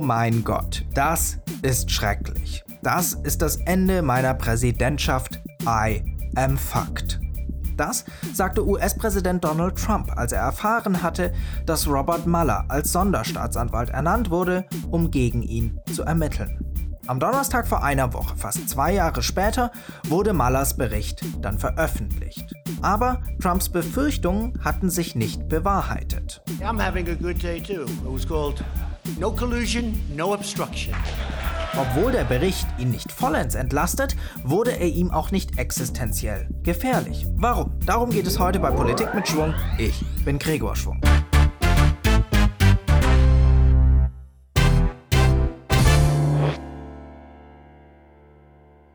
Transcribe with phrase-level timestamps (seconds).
[0.00, 2.64] Oh mein Gott, das ist schrecklich.
[2.82, 5.38] Das ist das Ende meiner Präsidentschaft.
[5.66, 6.02] I
[6.36, 7.20] am fucked.
[7.76, 11.34] Das sagte US-Präsident Donald Trump, als er erfahren hatte,
[11.66, 16.64] dass Robert Mueller als Sonderstaatsanwalt ernannt wurde, um gegen ihn zu ermitteln.
[17.06, 19.70] Am Donnerstag vor einer Woche, fast zwei Jahre später,
[20.08, 22.50] wurde Mullers Bericht dann veröffentlicht.
[22.80, 26.40] Aber Trumps Befürchtungen hatten sich nicht bewahrheitet.
[26.62, 27.82] I'm having a good day too.
[27.82, 28.64] It was called
[29.18, 30.94] No Collusion, No Obstruction.
[31.76, 37.26] Obwohl der Bericht ihn nicht vollends entlastet, wurde er ihm auch nicht existenziell gefährlich.
[37.36, 37.72] Warum?
[37.86, 39.54] Darum geht es heute bei Politik mit Schwung.
[39.78, 41.00] Ich bin Gregor Schwung.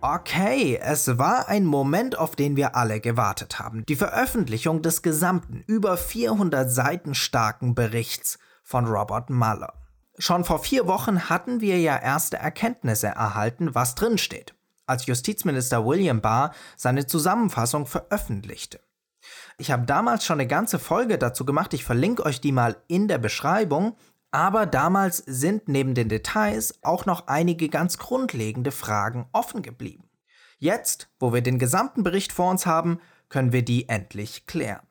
[0.00, 3.84] Okay, es war ein Moment, auf den wir alle gewartet haben.
[3.86, 9.74] Die Veröffentlichung des gesamten, über 400 Seiten starken Berichts von Robert Mueller.
[10.22, 14.54] Schon vor vier Wochen hatten wir ja erste Erkenntnisse erhalten, was drinsteht,
[14.84, 18.80] als Justizminister William Barr seine Zusammenfassung veröffentlichte.
[19.56, 23.08] Ich habe damals schon eine ganze Folge dazu gemacht, ich verlinke euch die mal in
[23.08, 23.96] der Beschreibung,
[24.30, 30.10] aber damals sind neben den Details auch noch einige ganz grundlegende Fragen offen geblieben.
[30.58, 34.86] Jetzt, wo wir den gesamten Bericht vor uns haben, können wir die endlich klären.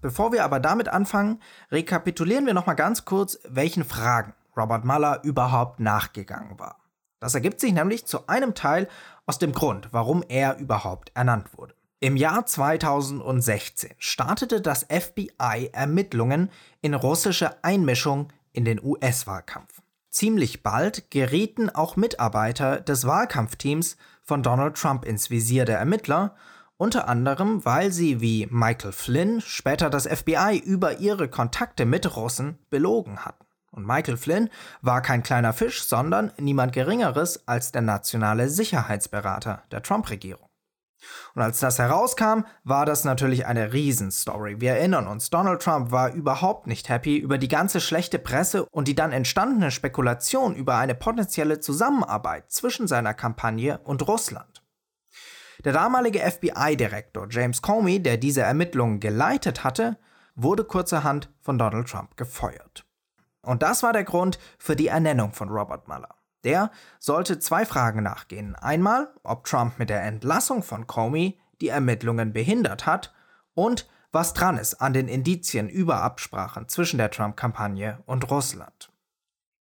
[0.00, 5.80] Bevor wir aber damit anfangen, rekapitulieren wir nochmal ganz kurz, welchen Fragen Robert Mueller überhaupt
[5.80, 6.76] nachgegangen war.
[7.20, 8.88] Das ergibt sich nämlich zu einem Teil
[9.26, 11.74] aus dem Grund, warum er überhaupt ernannt wurde.
[12.00, 16.50] Im Jahr 2016 startete das FBI Ermittlungen
[16.82, 19.80] in russische Einmischung in den US-Wahlkampf.
[20.10, 26.36] Ziemlich bald gerieten auch Mitarbeiter des Wahlkampfteams von Donald Trump ins Visier der Ermittler,
[26.76, 32.58] unter anderem weil sie wie Michael Flynn später das FBI über ihre Kontakte mit Russen
[32.68, 33.45] belogen hatten.
[33.76, 34.48] Und Michael Flynn
[34.80, 40.48] war kein kleiner Fisch, sondern niemand Geringeres als der nationale Sicherheitsberater der Trump-Regierung.
[41.34, 44.62] Und als das herauskam, war das natürlich eine Riesenstory.
[44.62, 48.88] Wir erinnern uns, Donald Trump war überhaupt nicht happy über die ganze schlechte Presse und
[48.88, 54.62] die dann entstandene Spekulation über eine potenzielle Zusammenarbeit zwischen seiner Kampagne und Russland.
[55.64, 59.98] Der damalige FBI-Direktor James Comey, der diese Ermittlungen geleitet hatte,
[60.34, 62.85] wurde kurzerhand von Donald Trump gefeuert.
[63.46, 66.14] Und das war der Grund für die Ernennung von Robert Mueller.
[66.44, 68.54] Der sollte zwei Fragen nachgehen.
[68.56, 73.14] Einmal, ob Trump mit der Entlassung von Comey die Ermittlungen behindert hat
[73.54, 78.90] und was dran ist an den Indizien über Absprachen zwischen der Trump-Kampagne und Russland.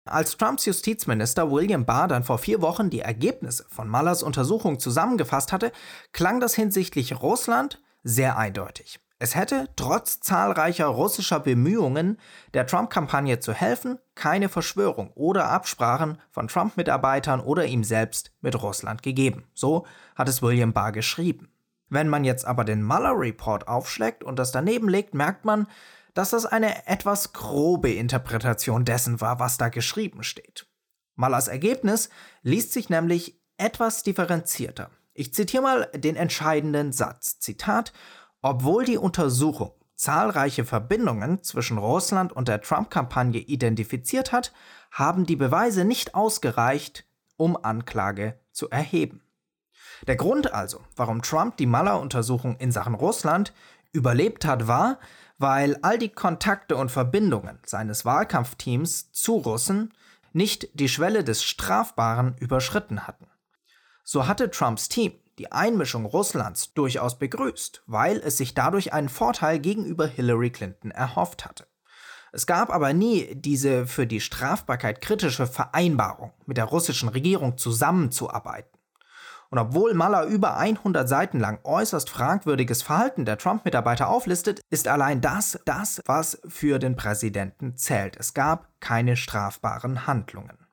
[0.05, 5.51] Als Trumps Justizminister William Barr dann vor vier Wochen die Ergebnisse von Mullers Untersuchung zusammengefasst
[5.51, 5.71] hatte,
[6.13, 8.99] klang das hinsichtlich Russland sehr eindeutig.
[9.17, 12.19] Es hätte, trotz zahlreicher russischer Bemühungen,
[12.53, 19.03] der Trump-Kampagne zu helfen, keine Verschwörung oder Absprachen von Trump-Mitarbeitern oder ihm selbst mit Russland
[19.03, 19.45] gegeben.
[19.53, 21.49] So hat es William Barr geschrieben.
[21.87, 25.67] Wenn man jetzt aber den Mueller Report aufschlägt und das daneben legt, merkt man,
[26.13, 30.67] dass das eine etwas grobe Interpretation dessen war, was da geschrieben steht.
[31.15, 32.09] Muellers Ergebnis
[32.41, 34.89] liest sich nämlich etwas differenzierter.
[35.13, 37.39] Ich zitiere mal den entscheidenden Satz.
[37.39, 37.93] Zitat
[38.41, 44.53] obwohl die Untersuchung zahlreiche Verbindungen zwischen Russland und der Trump-Kampagne identifiziert hat,
[44.91, 47.05] haben die Beweise nicht ausgereicht,
[47.37, 49.21] um Anklage zu erheben.
[50.07, 53.53] Der Grund also, warum Trump die Mueller-Untersuchung in Sachen Russland
[53.93, 54.99] überlebt hat, war,
[55.37, 59.93] weil all die Kontakte und Verbindungen seines Wahlkampfteams zu Russen
[60.33, 63.27] nicht die Schwelle des Strafbaren überschritten hatten.
[64.03, 69.59] So hatte Trumps Team die Einmischung Russlands durchaus begrüßt, weil es sich dadurch einen Vorteil
[69.59, 71.67] gegenüber Hillary Clinton erhofft hatte.
[72.31, 78.77] Es gab aber nie diese für die Strafbarkeit kritische Vereinbarung, mit der russischen Regierung zusammenzuarbeiten.
[79.49, 85.21] Und obwohl Mueller über 100 Seiten lang äußerst fragwürdiges Verhalten der Trump-Mitarbeiter auflistet, ist allein
[85.21, 88.17] das das, was für den Präsidenten zählt.
[88.17, 90.64] Es gab keine strafbaren Handlungen.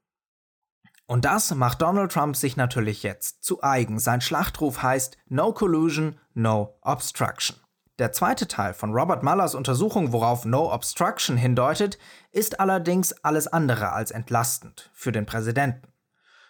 [1.12, 3.98] Und das macht Donald Trump sich natürlich jetzt zu eigen.
[3.98, 7.58] Sein Schlachtruf heißt No Collusion, No Obstruction.
[7.98, 11.98] Der zweite Teil von Robert Muellers Untersuchung, worauf No Obstruction hindeutet,
[12.30, 15.86] ist allerdings alles andere als entlastend für den Präsidenten.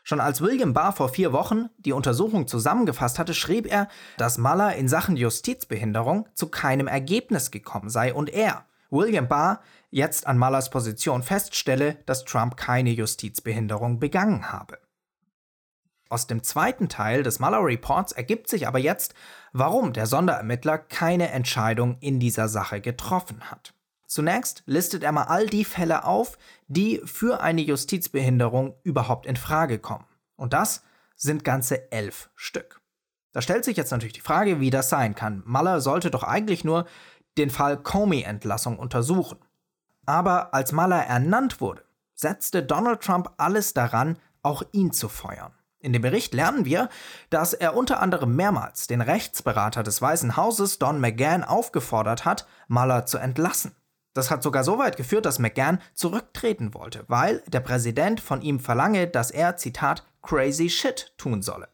[0.05, 4.77] Schon als William Barr vor vier Wochen die Untersuchung zusammengefasst hatte, schrieb er, dass Mueller
[4.77, 10.69] in Sachen Justizbehinderung zu keinem Ergebnis gekommen sei und er, William Barr, jetzt an Mullers
[10.69, 14.79] Position feststelle, dass Trump keine Justizbehinderung begangen habe.
[16.11, 19.15] Aus dem zweiten Teil des Mueller Reports ergibt sich aber jetzt,
[19.55, 23.73] warum der Sonderermittler keine Entscheidung in dieser Sache getroffen hat.
[24.07, 26.37] Zunächst listet er mal all die Fälle auf,
[26.69, 30.05] die für eine Justizbehinderung überhaupt in Frage kommen.
[30.37, 30.85] Und das
[31.17, 32.83] sind ganze elf Stück.
[33.33, 35.43] Da stellt sich jetzt natürlich die Frage, wie das sein kann.
[35.47, 36.85] Mueller sollte doch eigentlich nur
[37.39, 39.39] den Fall Comey-Entlassung untersuchen.
[40.07, 41.85] Aber als Mueller ernannt wurde,
[42.15, 45.53] setzte Donald Trump alles daran, auch ihn zu feuern.
[45.81, 46.89] In dem Bericht lernen wir,
[47.29, 53.05] dass er unter anderem mehrmals den Rechtsberater des Weißen Hauses, Don McGahn, aufgefordert hat, Mueller
[53.05, 53.75] zu entlassen.
[54.15, 58.61] Das hat sogar so weit geführt, dass McGahn zurücktreten wollte, weil der Präsident von ihm
[58.61, 61.69] verlange, dass er, Zitat, crazy shit tun solle.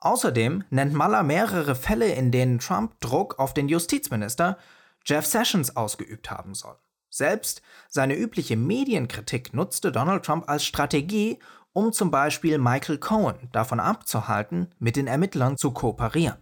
[0.00, 4.58] Außerdem nennt Mueller mehrere Fälle, in denen Trump Druck auf den Justizminister
[5.04, 6.76] Jeff Sessions ausgeübt haben soll.
[7.10, 11.38] Selbst seine übliche Medienkritik nutzte Donald Trump als Strategie,
[11.72, 16.38] um zum Beispiel Michael Cohen davon abzuhalten, mit den Ermittlern zu kooperieren.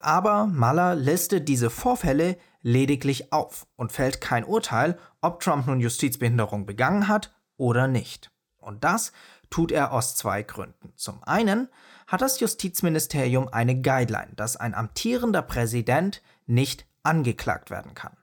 [0.00, 6.66] Aber Mueller listet diese Vorfälle lediglich auf und fällt kein Urteil, ob Trump nun Justizbehinderung
[6.66, 8.30] begangen hat oder nicht.
[8.58, 9.12] Und das
[9.50, 10.92] tut er aus zwei Gründen.
[10.96, 11.68] Zum einen
[12.08, 18.16] hat das Justizministerium eine Guideline, dass ein amtierender Präsident nicht angeklagt werden kann.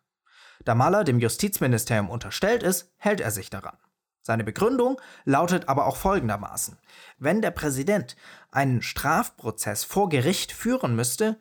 [0.65, 3.77] Da Mueller dem Justizministerium unterstellt ist, hält er sich daran.
[4.21, 6.79] Seine Begründung lautet aber auch folgendermaßen.
[7.19, 8.15] Wenn der Präsident
[8.49, 11.37] einen Strafprozess vor Gericht führen müsste,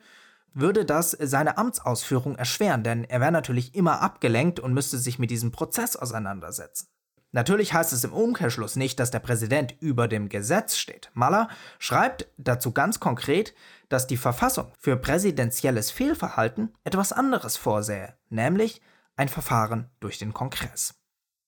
[0.53, 5.31] würde das seine Amtsausführung erschweren, denn er wäre natürlich immer abgelenkt und müsste sich mit
[5.31, 6.87] diesem Prozess auseinandersetzen.
[7.35, 11.11] Natürlich heißt es im Umkehrschluss nicht, dass der Präsident über dem Gesetz steht.
[11.13, 11.49] Maller
[11.79, 13.53] schreibt dazu ganz konkret,
[13.89, 18.81] dass die Verfassung für präsidentielles Fehlverhalten etwas anderes vorsähe, nämlich
[19.17, 20.95] ein Verfahren durch den Kongress.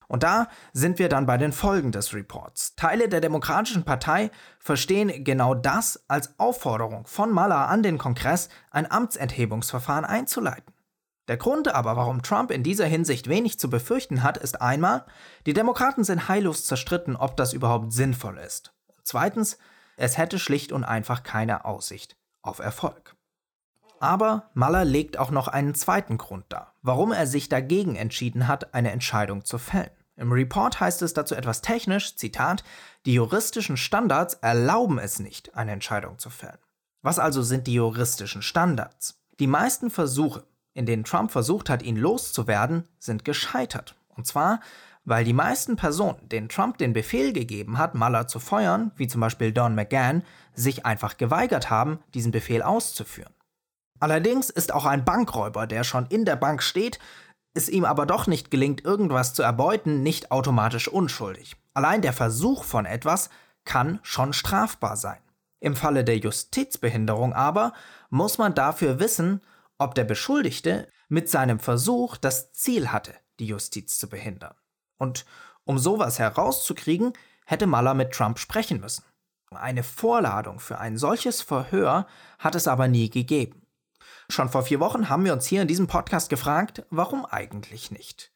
[0.09, 2.75] Und da sind wir dann bei den Folgen des Reports.
[2.75, 4.29] Teile der Demokratischen Partei
[4.59, 10.73] verstehen genau das als Aufforderung von Mueller an den Kongress, ein Amtsenthebungsverfahren einzuleiten.
[11.27, 15.05] Der Grund aber, warum Trump in dieser Hinsicht wenig zu befürchten hat, ist einmal,
[15.45, 18.73] die Demokraten sind heillos zerstritten, ob das überhaupt sinnvoll ist.
[19.03, 19.57] Zweitens,
[19.97, 23.15] es hätte schlicht und einfach keine Aussicht auf Erfolg.
[23.99, 28.73] Aber Mueller legt auch noch einen zweiten Grund dar, warum er sich dagegen entschieden hat,
[28.73, 29.89] eine Entscheidung zu fällen.
[30.15, 32.63] Im Report heißt es dazu etwas technisch, Zitat,
[33.05, 36.57] die juristischen Standards erlauben es nicht, eine Entscheidung zu fällen.
[37.01, 39.19] Was also sind die juristischen Standards?
[39.39, 40.43] Die meisten Versuche,
[40.77, 43.95] in denen Trump versucht hat, ihn loszuwerden, sind gescheitert.
[44.15, 44.59] Und zwar,
[45.05, 49.21] weil die meisten Personen, denen Trump den Befehl gegeben hat, Mueller zu feuern, wie zum
[49.21, 53.33] Beispiel Don McGahn, sich einfach geweigert haben, diesen Befehl auszuführen.
[53.99, 56.99] Allerdings ist auch ein Bankräuber, der schon in der Bank steht,
[57.55, 61.55] es ihm aber doch nicht gelingt, irgendwas zu erbeuten, nicht automatisch unschuldig.
[61.73, 63.31] Allein der Versuch von etwas
[63.65, 65.17] kann schon strafbar sein.
[65.59, 67.73] Im Falle der Justizbehinderung aber
[68.11, 69.41] muss man dafür wissen,
[69.77, 74.55] ob der Beschuldigte mit seinem Versuch das Ziel hatte, die Justiz zu behindern.
[74.97, 75.25] Und
[75.63, 77.13] um sowas herauszukriegen,
[77.45, 79.03] hätte Mueller mit Trump sprechen müssen.
[79.51, 82.07] Eine Vorladung für ein solches Verhör
[82.39, 83.65] hat es aber nie gegeben.
[84.29, 88.31] Schon vor vier Wochen haben wir uns hier in diesem Podcast gefragt, warum eigentlich nicht?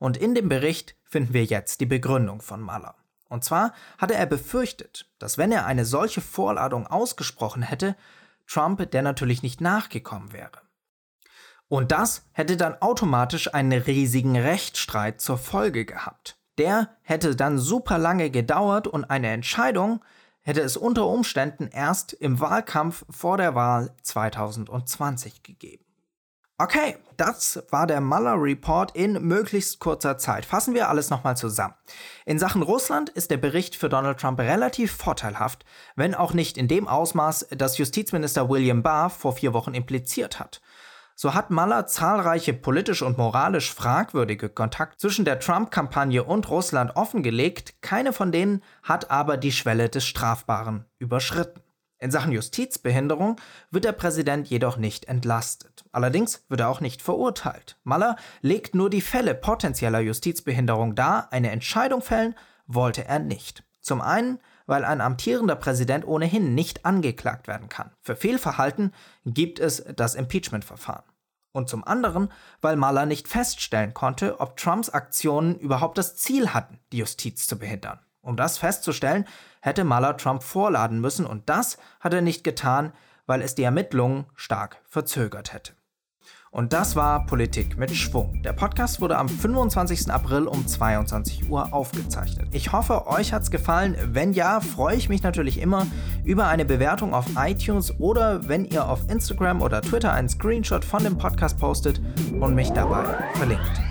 [0.00, 2.96] Und in dem Bericht finden wir jetzt die Begründung von Mueller.
[3.28, 7.94] Und zwar hatte er befürchtet, dass wenn er eine solche Vorladung ausgesprochen hätte,
[8.46, 10.62] Trump der natürlich nicht nachgekommen wäre.
[11.68, 16.38] Und das hätte dann automatisch einen riesigen Rechtsstreit zur Folge gehabt.
[16.56, 20.02] Der hätte dann super lange gedauert und eine Entscheidung
[20.40, 25.84] hätte es unter Umständen erst im Wahlkampf vor der Wahl 2020 gegeben.
[26.60, 30.44] Okay, das war der Mueller Report in möglichst kurzer Zeit.
[30.44, 31.74] Fassen wir alles nochmal zusammen.
[32.26, 35.64] In Sachen Russland ist der Bericht für Donald Trump relativ vorteilhaft,
[35.94, 40.60] wenn auch nicht in dem Ausmaß, das Justizminister William Barr vor vier Wochen impliziert hat
[41.20, 47.82] so hat Mueller zahlreiche politisch und moralisch fragwürdige Kontakte zwischen der Trump-Kampagne und Russland offengelegt,
[47.82, 51.60] keine von denen hat aber die Schwelle des Strafbaren überschritten.
[51.98, 53.34] In Sachen Justizbehinderung
[53.72, 55.84] wird der Präsident jedoch nicht entlastet.
[55.90, 57.80] Allerdings wird er auch nicht verurteilt.
[57.82, 62.36] Mueller legt nur die Fälle potenzieller Justizbehinderung dar, eine Entscheidung fällen
[62.68, 63.64] wollte er nicht.
[63.80, 67.90] Zum einen, weil ein amtierender Präsident ohnehin nicht angeklagt werden kann.
[68.02, 68.92] Für Fehlverhalten
[69.24, 71.07] gibt es das Impeachment-Verfahren.
[71.58, 76.78] Und zum anderen, weil Mueller nicht feststellen konnte, ob Trumps Aktionen überhaupt das Ziel hatten,
[76.92, 77.98] die Justiz zu behindern.
[78.20, 79.24] Um das festzustellen,
[79.60, 82.92] hätte Mueller Trump vorladen müssen und das hat er nicht getan,
[83.26, 85.72] weil es die Ermittlungen stark verzögert hätte.
[86.50, 88.42] Und das war Politik mit Schwung.
[88.42, 90.10] Der Podcast wurde am 25.
[90.10, 92.48] April um 22 Uhr aufgezeichnet.
[92.52, 93.96] Ich hoffe, euch hat es gefallen.
[94.12, 95.86] Wenn ja, freue ich mich natürlich immer
[96.24, 101.04] über eine Bewertung auf iTunes oder wenn ihr auf Instagram oder Twitter einen Screenshot von
[101.04, 102.00] dem Podcast postet
[102.40, 103.87] und mich dabei verlinkt.